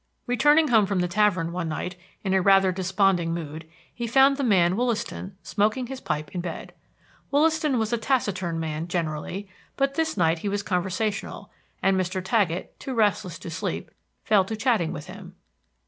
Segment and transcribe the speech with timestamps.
[0.25, 4.43] Returning home from the tavern, one night, in a rather desponding mood, he found the
[4.43, 6.73] man Wollaston smoking his pipe in bed.
[7.29, 11.51] Wollaston was a taciturn man generally, but this night he was conversational,
[11.83, 12.19] and Mr.
[12.19, 13.91] Taggett, too restless to sleep,
[14.23, 15.35] fell to chatting with him.